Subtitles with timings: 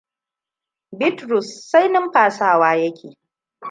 [0.97, 3.09] Bitrus sai numfasawa ya ke.